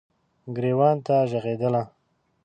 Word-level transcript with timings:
ګریوان 0.55 0.95
ته 1.05 1.15
ږغیدله 1.29 1.83